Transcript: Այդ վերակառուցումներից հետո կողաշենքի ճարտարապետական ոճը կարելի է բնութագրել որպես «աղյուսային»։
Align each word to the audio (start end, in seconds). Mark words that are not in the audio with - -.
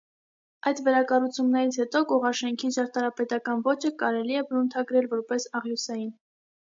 Այդ 0.69 0.79
վերակառուցումներից 0.85 1.77
հետո 1.81 2.01
կողաշենքի 2.13 2.71
ճարտարապետական 2.77 3.61
ոճը 3.71 3.93
կարելի 4.05 4.41
է 4.41 4.43
բնութագրել 4.51 5.11
որպես 5.13 5.47
«աղյուսային»։ 5.61 6.11